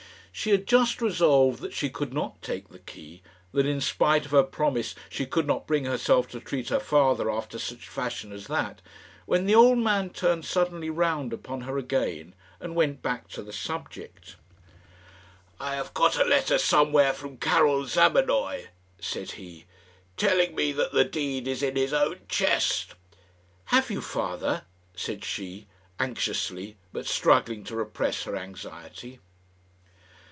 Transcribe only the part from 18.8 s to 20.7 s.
said he, "telling